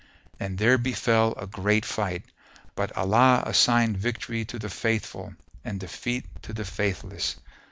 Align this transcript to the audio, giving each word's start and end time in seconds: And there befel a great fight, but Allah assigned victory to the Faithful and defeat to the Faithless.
And 0.39 0.57
there 0.57 0.79
befel 0.79 1.33
a 1.37 1.45
great 1.45 1.85
fight, 1.85 2.23
but 2.73 2.97
Allah 2.97 3.43
assigned 3.45 3.97
victory 3.99 4.43
to 4.45 4.57
the 4.57 4.67
Faithful 4.67 5.35
and 5.63 5.79
defeat 5.79 6.25
to 6.41 6.53
the 6.53 6.65
Faithless. 6.65 7.35